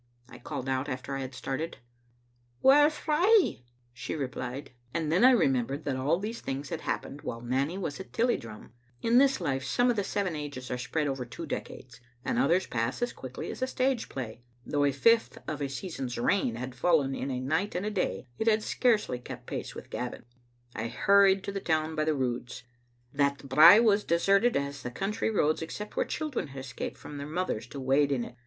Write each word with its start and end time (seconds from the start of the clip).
I 0.29 0.39
called 0.39 0.67
out 0.67 0.89
after 0.89 1.15
I 1.15 1.19
had 1.19 1.35
started." 1.35 1.77
Whaur 2.63 2.89
frae?" 2.89 3.61
she 3.93 4.15
replied; 4.15 4.71
and 4.95 5.11
then 5.11 5.23
I 5.23 5.29
remembered 5.29 5.83
that 5.85 5.95
all 5.95 6.17
these 6.17 6.41
things 6.41 6.69
had 6.69 6.81
happened 6.81 7.21
while 7.21 7.41
Nanny 7.41 7.77
was 7.77 7.99
at 7.99 8.11
Tilliedrum. 8.11 8.71
In 9.03 9.19
this 9.19 9.39
life 9.39 9.63
some 9.63 9.91
of 9.91 9.95
the 9.95 10.03
seven 10.03 10.35
ages 10.35 10.71
are 10.71 10.77
spread 10.79 11.05
over 11.07 11.23
two 11.23 11.45
decades, 11.45 12.01
and 12.25 12.39
others 12.39 12.65
pass 12.65 13.03
as 13.03 13.13
quickly 13.13 13.51
as 13.51 13.61
a 13.61 13.67
stage 13.67 14.09
play. 14.09 14.41
Though 14.65 14.85
a 14.85 14.91
fifth 14.91 15.37
of 15.47 15.61
a 15.61 15.69
season's 15.69 16.17
rain 16.17 16.55
had 16.55 16.73
fallen 16.73 17.13
in 17.13 17.29
a 17.29 17.39
night 17.39 17.75
and 17.75 17.85
a 17.85 17.91
day, 17.91 18.25
it 18.39 18.47
had 18.47 18.63
scarcely 18.63 19.19
kept 19.19 19.45
pace 19.45 19.75
with 19.75 19.91
Gavin. 19.91 20.25
I 20.75 20.87
hurried 20.87 21.43
to 21.43 21.51
the 21.51 21.59
town 21.59 21.93
by 21.93 22.05
the 22.05 22.15
Roods. 22.15 22.63
That 23.13 23.47
brae 23.47 23.79
was 23.79 23.99
as 23.99 24.05
deserted 24.05 24.57
as 24.57 24.81
the 24.81 24.89
country 24.89 25.29
roads, 25.29 25.61
except 25.61 25.95
where 25.95 26.07
children 26.07 26.47
had 26.47 26.61
escaped 26.61 26.97
from 26.97 27.19
their 27.19 27.27
mothers 27.27 27.67
to 27.67 27.79
wade 27.79 28.11
in 28.11 28.23
it. 28.25 28.35